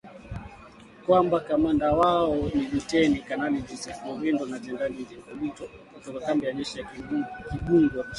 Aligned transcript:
Kwamba 1.05 1.39
kamanda 1.39 1.91
wao 1.91 2.35
ni 2.53 2.67
Luteni 2.71 3.19
kanali 3.19 3.61
Joseph 3.67 3.99
Rurindo 4.05 4.43
na 4.45 4.59
Jenerali 4.59 4.95
Eugene 4.97 5.21
Nkubito, 5.23 5.65
kutoka 5.93 6.19
kambi 6.19 6.45
ya 6.45 6.51
kijeshi 6.51 6.79
ya 6.79 6.85
Kibungo 6.85 7.25
nchini 7.55 7.89
Rwanda 7.89 8.05